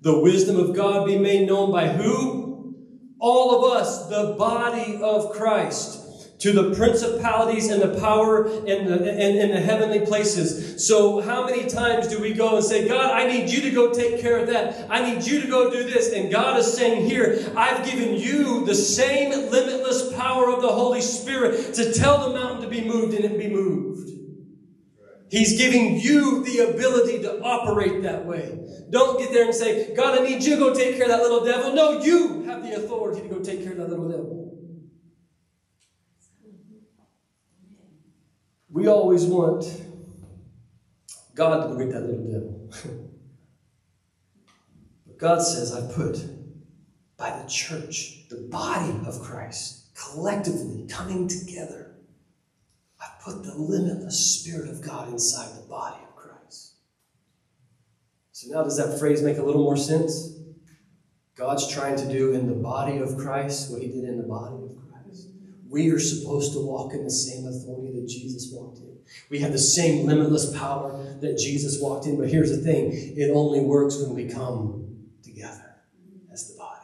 The 0.00 0.18
wisdom 0.18 0.58
of 0.58 0.74
God 0.74 1.06
be 1.06 1.18
made 1.18 1.46
known 1.46 1.70
by 1.70 1.88
who? 1.88 2.74
All 3.18 3.64
of 3.64 3.72
us, 3.76 4.08
the 4.08 4.34
body 4.36 5.00
of 5.00 5.30
Christ 5.32 6.01
to 6.42 6.50
the 6.50 6.74
principalities 6.74 7.70
and 7.70 7.80
the 7.80 8.00
power 8.00 8.48
in 8.66 8.84
the, 8.86 8.96
in, 8.96 9.36
in 9.36 9.50
the 9.52 9.60
heavenly 9.60 10.00
places. 10.00 10.84
So, 10.84 11.20
how 11.20 11.46
many 11.46 11.68
times 11.68 12.08
do 12.08 12.20
we 12.20 12.34
go 12.34 12.56
and 12.56 12.64
say, 12.64 12.88
God, 12.88 13.12
I 13.12 13.28
need 13.28 13.48
you 13.48 13.62
to 13.62 13.70
go 13.70 13.92
take 13.92 14.20
care 14.20 14.38
of 14.38 14.48
that. 14.48 14.90
I 14.90 15.08
need 15.08 15.24
you 15.24 15.40
to 15.40 15.46
go 15.46 15.70
do 15.70 15.84
this. 15.84 16.12
And 16.12 16.32
God 16.32 16.58
is 16.58 16.76
saying 16.76 17.08
here, 17.08 17.52
I've 17.56 17.86
given 17.86 18.16
you 18.16 18.66
the 18.66 18.74
same 18.74 19.30
limitless 19.52 20.12
power 20.14 20.52
of 20.52 20.62
the 20.62 20.72
Holy 20.72 21.00
Spirit 21.00 21.74
to 21.74 21.92
tell 21.92 22.28
the 22.28 22.36
mountain 22.36 22.62
to 22.62 22.68
be 22.68 22.82
moved 22.82 23.14
and 23.14 23.24
it 23.24 23.38
be 23.38 23.48
moved. 23.48 24.10
He's 25.30 25.56
giving 25.56 26.00
you 26.00 26.42
the 26.42 26.74
ability 26.74 27.22
to 27.22 27.40
operate 27.40 28.02
that 28.02 28.26
way. 28.26 28.58
Don't 28.90 29.16
get 29.16 29.32
there 29.32 29.44
and 29.44 29.54
say, 29.54 29.94
God, 29.94 30.18
I 30.18 30.24
need 30.24 30.42
you 30.42 30.56
to 30.56 30.60
go 30.60 30.74
take 30.74 30.96
care 30.96 31.04
of 31.04 31.10
that 31.10 31.22
little 31.22 31.44
devil. 31.44 31.72
No, 31.72 32.02
you 32.02 32.42
have 32.42 32.64
the 32.64 32.74
authority 32.74 33.22
to 33.22 33.28
go 33.28 33.38
take 33.38 33.62
care 33.62 33.72
of 33.72 33.78
that 33.78 33.88
little 33.88 34.08
devil. 34.08 34.41
We 38.72 38.86
always 38.88 39.24
want 39.26 39.64
God 41.34 41.62
to 41.62 41.68
go 41.68 41.78
get 41.78 41.92
that 41.92 42.00
little 42.00 42.24
devil. 42.24 42.70
but 45.06 45.18
God 45.18 45.42
says, 45.42 45.74
I 45.74 45.92
put 45.92 46.18
by 47.18 47.38
the 47.38 47.48
church, 47.48 48.28
the 48.30 48.48
body 48.50 48.98
of 49.06 49.20
Christ, 49.20 49.94
collectively 49.94 50.86
coming 50.88 51.28
together. 51.28 51.94
I 53.00 53.08
put 53.22 53.44
the 53.44 53.54
limitless 53.54 54.40
Spirit 54.40 54.70
of 54.70 54.80
God 54.80 55.10
inside 55.10 55.54
the 55.56 55.68
body 55.68 56.02
of 56.08 56.16
Christ. 56.16 56.76
So 58.32 58.52
now, 58.52 58.64
does 58.64 58.78
that 58.78 58.98
phrase 58.98 59.22
make 59.22 59.36
a 59.36 59.42
little 59.42 59.62
more 59.62 59.76
sense? 59.76 60.38
God's 61.34 61.68
trying 61.72 61.96
to 61.96 62.08
do 62.10 62.32
in 62.32 62.46
the 62.46 62.54
body 62.54 62.98
of 62.98 63.16
Christ 63.18 63.70
what 63.70 63.82
He 63.82 63.88
did 63.88 64.04
in 64.04 64.16
the 64.16 64.26
body. 64.26 64.61
We 65.72 65.90
are 65.90 65.98
supposed 65.98 66.52
to 66.52 66.60
walk 66.60 66.92
in 66.92 67.02
the 67.02 67.10
same 67.10 67.46
authority 67.46 67.98
that 67.98 68.06
Jesus 68.06 68.52
walked 68.52 68.80
in. 68.80 68.94
We 69.30 69.38
have 69.38 69.52
the 69.52 69.58
same 69.58 70.06
limitless 70.06 70.54
power 70.54 71.02
that 71.22 71.38
Jesus 71.38 71.80
walked 71.80 72.04
in. 72.04 72.18
But 72.18 72.28
here's 72.28 72.50
the 72.50 72.62
thing 72.62 72.90
it 72.92 73.30
only 73.30 73.60
works 73.60 73.98
when 73.98 74.14
we 74.14 74.28
come 74.28 75.08
together 75.22 75.76
as 76.30 76.52
the 76.52 76.58
body. 76.58 76.78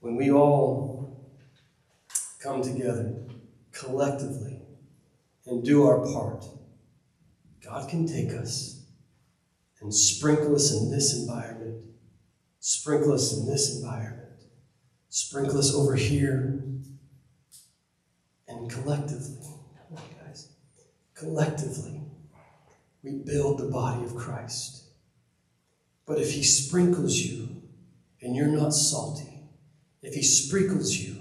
When 0.00 0.16
we 0.16 0.30
all 0.30 1.32
come 2.42 2.60
together 2.60 3.16
collectively 3.72 4.60
and 5.46 5.64
do 5.64 5.86
our 5.86 6.04
part, 6.04 6.44
God 7.64 7.88
can 7.88 8.06
take 8.06 8.34
us 8.34 8.84
and 9.80 9.94
sprinkle 9.94 10.54
us 10.54 10.78
in 10.78 10.90
this 10.90 11.18
environment, 11.18 11.82
sprinkle 12.68 13.12
us 13.12 13.36
in 13.36 13.46
this 13.46 13.76
environment 13.76 14.26
Sprinkle 15.16 15.56
us 15.58 15.74
over 15.74 15.94
here. 15.94 16.62
And 18.48 18.70
collectively, 18.70 19.38
on, 19.90 20.02
guys, 20.22 20.50
collectively, 21.14 22.02
we 23.02 23.22
build 23.24 23.58
the 23.58 23.70
body 23.70 24.04
of 24.04 24.14
Christ. 24.14 24.90
But 26.04 26.18
if 26.18 26.32
He 26.32 26.42
sprinkles 26.42 27.16
you 27.16 27.62
and 28.20 28.36
you're 28.36 28.46
not 28.46 28.74
salty, 28.74 29.40
if 30.02 30.12
He 30.12 30.22
sprinkles 30.22 30.94
you 30.94 31.16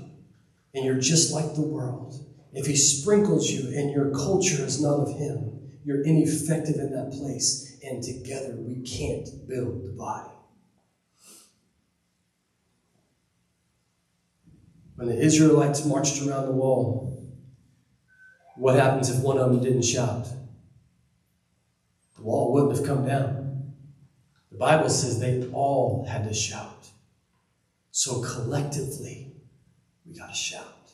and 0.73 0.83
you're 0.83 0.99
just 0.99 1.31
like 1.31 1.55
the 1.55 1.61
world, 1.61 2.19
if 2.51 2.65
He 2.65 2.75
sprinkles 2.75 3.49
you 3.49 3.77
and 3.77 3.91
your 3.91 4.11
culture 4.11 4.65
is 4.65 4.81
not 4.81 4.99
of 4.99 5.17
Him, 5.17 5.71
you're 5.85 6.03
ineffective 6.03 6.75
in 6.75 6.91
that 6.91 7.13
place. 7.13 7.77
And 7.81 8.03
together 8.03 8.57
we 8.57 8.81
can't 8.81 9.29
build 9.47 9.85
the 9.85 9.95
body. 9.97 10.34
When 14.95 15.09
the 15.09 15.19
Israelites 15.19 15.85
marched 15.85 16.21
around 16.21 16.45
the 16.45 16.51
wall, 16.51 17.29
what 18.55 18.75
happens 18.75 19.09
if 19.09 19.21
one 19.21 19.37
of 19.37 19.51
them 19.51 19.61
didn't 19.61 19.83
shout? 19.83 20.27
The 22.15 22.23
wall 22.23 22.53
wouldn't 22.53 22.77
have 22.77 22.85
come 22.85 23.05
down. 23.05 23.73
The 24.51 24.57
Bible 24.57 24.89
says 24.89 25.19
they 25.19 25.45
all 25.51 26.05
had 26.09 26.23
to 26.27 26.33
shout. 26.33 26.87
So 27.91 28.21
collectively, 28.21 29.33
we 30.05 30.17
got 30.17 30.29
to 30.29 30.35
shout. 30.35 30.91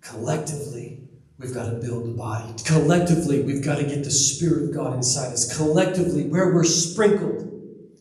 Collectively, 0.00 1.08
we've 1.38 1.54
got 1.54 1.70
to 1.70 1.76
build 1.76 2.06
the 2.06 2.16
body. 2.16 2.52
Collectively, 2.64 3.42
we've 3.42 3.64
got 3.64 3.76
to 3.76 3.84
get 3.84 4.02
the 4.02 4.10
Spirit 4.10 4.64
of 4.64 4.74
God 4.74 4.94
inside 4.96 5.32
us. 5.32 5.56
Collectively, 5.56 6.24
where 6.24 6.52
we're 6.52 6.64
sprinkled, 6.64 7.48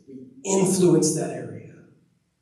we 0.08 0.28
influence 0.44 1.14
that 1.16 1.30
area. 1.30 1.41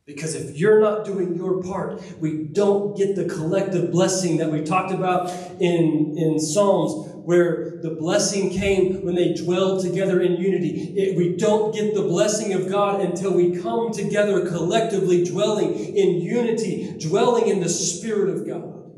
Because 0.09 0.33
if 0.33 0.57
you're 0.57 0.81
not 0.81 1.05
doing 1.05 1.35
your 1.35 1.61
part, 1.61 2.01
we 2.19 2.45
don't 2.45 2.97
get 2.97 3.15
the 3.15 3.25
collective 3.25 3.91
blessing 3.91 4.37
that 4.37 4.51
we 4.51 4.63
talked 4.63 4.91
about 4.91 5.29
in, 5.61 6.15
in 6.17 6.39
Psalms, 6.39 7.13
where 7.25 7.79
the 7.83 7.91
blessing 7.91 8.49
came 8.49 9.05
when 9.05 9.13
they 9.13 9.35
dwelled 9.35 9.83
together 9.83 10.19
in 10.19 10.37
unity. 10.37 10.97
It, 10.97 11.15
we 11.15 11.37
don't 11.37 11.75
get 11.75 11.93
the 11.93 12.01
blessing 12.01 12.53
of 12.53 12.67
God 12.67 13.01
until 13.01 13.35
we 13.35 13.61
come 13.61 13.91
together 13.91 14.49
collectively, 14.49 15.23
dwelling 15.23 15.75
in 15.75 16.15
unity, 16.15 16.97
dwelling 16.97 17.47
in 17.47 17.59
the 17.59 17.69
Spirit 17.69 18.35
of 18.35 18.47
God. 18.47 18.91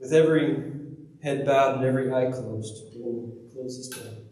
With 0.00 0.12
every 0.12 0.64
head 1.22 1.46
bowed 1.46 1.76
and 1.76 1.84
every 1.84 2.12
eye 2.12 2.32
closed, 2.32 2.92
to 2.92 3.50
close 3.52 3.76
this 3.76 4.02
down. 4.02 4.23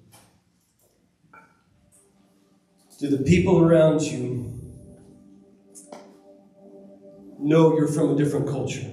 Do 3.02 3.08
the 3.08 3.24
people 3.24 3.58
around 3.58 4.00
you 4.02 4.60
know 7.40 7.74
you're 7.76 7.88
from 7.88 8.10
a 8.10 8.16
different 8.16 8.46
culture? 8.46 8.88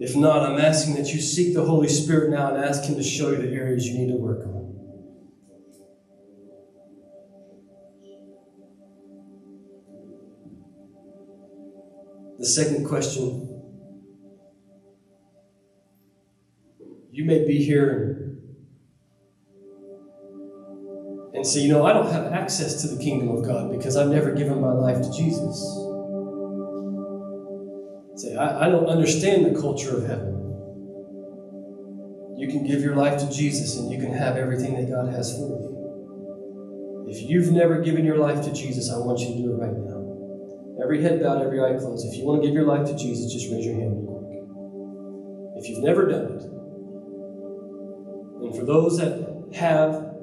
If 0.00 0.16
not, 0.16 0.42
I'm 0.42 0.58
asking 0.58 0.96
that 0.96 1.14
you 1.14 1.20
seek 1.20 1.54
the 1.54 1.64
Holy 1.64 1.86
Spirit 1.86 2.30
now 2.30 2.52
and 2.52 2.64
ask 2.64 2.82
Him 2.82 2.96
to 2.96 3.04
show 3.04 3.30
you 3.30 3.36
the 3.36 3.52
areas 3.52 3.86
you 3.86 3.96
need 3.96 4.10
to 4.10 4.16
work 4.16 4.44
on. 4.46 4.74
The 12.40 12.46
second 12.46 12.84
question 12.84 13.44
you 17.12 17.24
may 17.24 17.46
be 17.46 17.64
here 17.64 18.35
and 21.36 21.46
say, 21.46 21.60
you 21.60 21.68
know, 21.68 21.84
I 21.84 21.92
don't 21.92 22.10
have 22.10 22.32
access 22.32 22.80
to 22.80 22.88
the 22.88 23.02
kingdom 23.02 23.28
of 23.28 23.44
God 23.44 23.70
because 23.70 23.94
I've 23.94 24.08
never 24.08 24.32
given 24.32 24.58
my 24.58 24.72
life 24.72 25.02
to 25.02 25.12
Jesus. 25.12 25.60
Say, 28.16 28.34
I, 28.34 28.66
I 28.66 28.68
don't 28.70 28.86
understand 28.86 29.44
the 29.44 29.60
culture 29.60 29.94
of 29.98 30.06
heaven. 30.06 30.32
You 32.38 32.48
can 32.48 32.66
give 32.66 32.80
your 32.80 32.96
life 32.96 33.20
to 33.20 33.30
Jesus 33.30 33.76
and 33.76 33.92
you 33.92 33.98
can 33.98 34.14
have 34.14 34.36
everything 34.36 34.74
that 34.76 34.88
God 34.90 35.12
has 35.12 35.32
for 35.32 35.48
you. 35.48 37.04
If 37.08 37.22
you've 37.28 37.52
never 37.52 37.82
given 37.82 38.06
your 38.06 38.16
life 38.16 38.42
to 38.44 38.52
Jesus, 38.52 38.90
I 38.90 38.96
want 38.96 39.20
you 39.20 39.28
to 39.28 39.36
do 39.36 39.52
it 39.52 39.56
right 39.56 39.76
now. 39.76 40.82
Every 40.82 41.02
head 41.02 41.22
bowed, 41.22 41.42
every 41.42 41.60
eye 41.60 41.78
closed. 41.78 42.06
If 42.06 42.16
you 42.18 42.24
want 42.24 42.42
to 42.42 42.48
give 42.48 42.54
your 42.54 42.64
life 42.64 42.86
to 42.88 42.96
Jesus, 42.96 43.30
just 43.30 43.52
raise 43.52 43.64
your 43.66 43.74
hand. 43.74 44.08
If 45.56 45.68
you've 45.68 45.84
never 45.84 46.06
done 46.06 46.32
it, 46.32 46.42
and 48.42 48.56
for 48.56 48.64
those 48.64 48.98
that 48.98 49.54
have, 49.54 50.15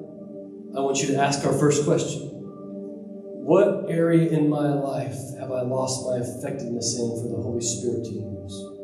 I 0.76 0.80
want 0.80 1.00
you 1.00 1.08
to 1.08 1.16
ask 1.16 1.46
our 1.46 1.52
first 1.52 1.84
question 1.84 2.30
What 2.32 3.88
area 3.88 4.30
in 4.30 4.48
my 4.48 4.74
life 4.74 5.14
have 5.38 5.52
I 5.52 5.62
lost 5.62 6.04
my 6.04 6.16
effectiveness 6.16 6.98
in 6.98 7.10
for 7.22 7.28
the 7.28 7.40
Holy 7.40 7.60
Spirit 7.60 8.04
to 8.04 8.10
use? 8.10 8.74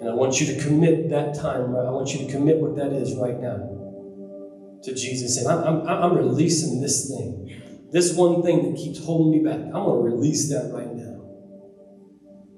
And 0.00 0.08
I 0.08 0.14
want 0.14 0.40
you 0.40 0.46
to 0.54 0.62
commit 0.62 1.10
that 1.10 1.34
time, 1.34 1.72
right? 1.72 1.86
I 1.86 1.90
want 1.90 2.14
you 2.14 2.26
to 2.26 2.32
commit 2.32 2.56
what 2.56 2.76
that 2.76 2.92
is 2.92 3.14
right 3.16 3.38
now 3.38 4.80
to 4.82 4.94
Jesus. 4.94 5.36
And 5.36 5.48
I'm, 5.48 5.86
I'm, 5.86 5.88
I'm 5.88 6.16
releasing 6.16 6.80
this 6.80 7.08
thing, 7.08 7.88
this 7.92 8.14
one 8.14 8.42
thing 8.42 8.70
that 8.70 8.78
keeps 8.78 9.04
holding 9.04 9.30
me 9.32 9.46
back. 9.46 9.60
I'm 9.60 9.72
going 9.72 10.10
to 10.10 10.16
release 10.16 10.48
that 10.50 10.72
right 10.72 10.92
now. 10.92 11.20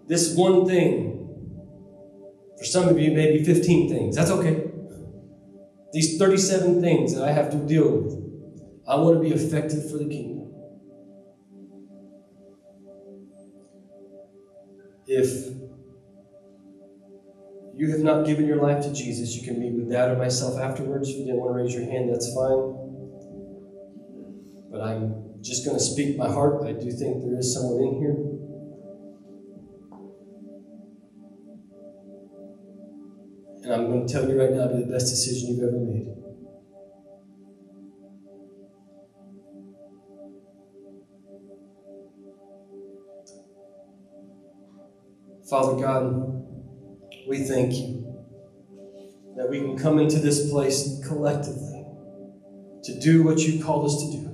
This 0.07 0.37
one 0.37 0.67
thing, 0.67 1.15
for 2.59 2.65
some 2.65 2.89
of 2.89 2.99
you, 2.99 3.11
maybe 3.11 3.43
15 3.43 3.89
things. 3.89 4.15
That's 4.15 4.31
okay. 4.31 4.71
These 5.93 6.19
37 6.19 6.81
things 6.81 7.15
that 7.15 7.25
I 7.25 7.33
have 7.33 7.51
to 7.51 7.57
deal 7.57 7.91
with. 7.91 8.26
I 8.89 8.95
want 8.97 9.17
to 9.17 9.21
be 9.21 9.35
effective 9.35 9.91
for 9.91 9.99
the 9.99 10.09
kingdom. 10.09 10.53
If 15.09 15.57
you 17.75 17.91
have 17.91 18.01
not 18.01 18.27
given 18.27 18.47
your 18.47 18.63
life 18.63 18.83
to 18.85 18.93
Jesus, 18.93 19.35
you 19.35 19.43
can 19.43 19.61
meet 19.61 19.73
with 19.73 19.91
Dad 19.91 20.11
or 20.11 20.17
myself 20.17 20.59
afterwards. 20.59 21.09
If 21.09 21.17
you 21.17 21.25
didn't 21.27 21.41
want 21.41 21.57
to 21.57 21.63
raise 21.63 21.75
your 21.75 21.85
hand, 21.85 22.13
that's 22.13 22.33
fine. 22.33 22.75
But 24.71 24.83
I'm 24.83 25.43
just 25.43 25.65
going 25.65 25.77
to 25.77 25.83
speak 25.83 26.17
my 26.17 26.29
heart. 26.29 26.65
I 26.65 26.73
do 26.73 26.91
think 26.91 27.25
there 27.25 27.39
is 27.39 27.53
someone 27.53 27.83
in 27.83 27.95
here. 27.99 28.17
And 33.65 33.75
I'm 33.75 33.91
going 33.91 34.07
to 34.07 34.13
tell 34.13 34.29
you 34.29 34.41
right 34.41 34.53
now, 34.53 34.67
it'll 34.67 34.79
be 34.79 34.85
the 34.85 34.93
best 34.93 35.09
decision 35.11 35.51
you've 35.51 35.63
ever 35.63 35.79
made. 35.79 36.26
Father 45.49 45.81
God, 45.81 46.45
we 47.29 47.45
thank 47.45 47.73
you 47.75 47.97
that 49.37 49.49
we 49.49 49.61
can 49.61 49.79
come 49.79 50.01
into 50.01 50.19
this 50.19 50.51
place 50.51 51.01
collectively 51.07 51.85
to 52.83 53.01
do 53.01 53.23
what 53.23 53.39
you 53.39 53.63
called 53.63 53.87
us 53.87 53.97
to 54.03 54.13
do. 54.13 54.27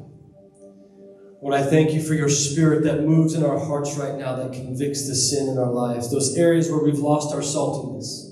Lord, 1.43 1.55
I 1.55 1.65
thank 1.65 1.93
you 1.93 2.03
for 2.03 2.15
your 2.15 2.31
spirit 2.31 2.85
that 2.85 3.03
moves 3.03 3.35
in 3.35 3.45
our 3.45 3.59
hearts 3.59 3.97
right 3.97 4.15
now, 4.15 4.37
that 4.37 4.53
convicts 4.53 5.07
the 5.07 5.15
sin 5.15 5.49
in 5.49 5.59
our 5.59 5.73
lives, 5.73 6.11
those 6.11 6.37
areas 6.37 6.71
where 6.71 6.83
we've 6.83 7.01
lost 7.01 7.35
our 7.35 7.41
saltiness. 7.41 8.31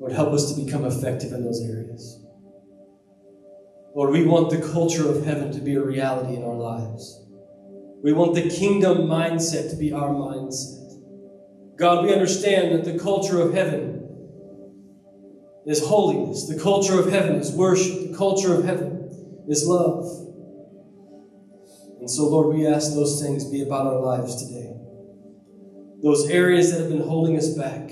Lord, 0.00 0.12
help 0.12 0.32
us 0.32 0.52
to 0.52 0.62
become 0.62 0.84
effective 0.84 1.32
in 1.32 1.44
those 1.44 1.62
areas. 1.62 2.20
Lord, 3.94 4.10
we 4.10 4.26
want 4.26 4.50
the 4.50 4.60
culture 4.72 5.08
of 5.08 5.24
heaven 5.24 5.52
to 5.52 5.60
be 5.60 5.76
a 5.76 5.82
reality 5.82 6.34
in 6.34 6.42
our 6.42 6.56
lives. 6.56 7.24
We 8.02 8.12
want 8.12 8.34
the 8.34 8.50
kingdom 8.50 9.06
mindset 9.06 9.70
to 9.70 9.76
be 9.76 9.92
our 9.92 10.10
mindset. 10.10 10.83
God, 11.76 12.04
we 12.04 12.12
understand 12.12 12.72
that 12.72 12.84
the 12.90 12.98
culture 12.98 13.40
of 13.40 13.52
heaven 13.52 13.94
is 15.66 15.84
holiness. 15.84 16.46
The 16.48 16.60
culture 16.60 16.98
of 16.98 17.10
heaven 17.10 17.36
is 17.36 17.50
worship. 17.52 18.10
The 18.10 18.16
culture 18.16 18.54
of 18.54 18.64
heaven 18.64 19.44
is 19.48 19.66
love. 19.66 20.04
And 22.00 22.10
so, 22.10 22.28
Lord, 22.28 22.54
we 22.54 22.66
ask 22.66 22.92
those 22.92 23.20
things 23.22 23.50
be 23.50 23.62
about 23.62 23.86
our 23.86 24.00
lives 24.00 24.46
today. 24.46 24.72
Those 26.02 26.28
areas 26.28 26.70
that 26.70 26.80
have 26.80 26.90
been 26.90 27.00
holding 27.00 27.36
us 27.38 27.54
back. 27.54 27.90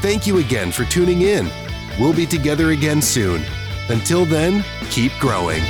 Thank 0.00 0.26
you 0.26 0.38
again 0.38 0.70
for 0.70 0.84
tuning 0.84 1.22
in. 1.22 1.48
We'll 1.98 2.14
be 2.14 2.26
together 2.26 2.70
again 2.70 3.02
soon. 3.02 3.42
Until 3.88 4.24
then, 4.24 4.64
keep 4.90 5.12
growing. 5.18 5.62